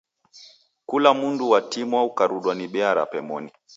Kula 0.85 1.13
mundu 1.13 1.49
watimwa 1.49 2.03
ukarudwa 2.03 2.51
ni 2.55 2.65
bea 2.67 2.93
rape 2.93 3.21
moni. 3.21 3.51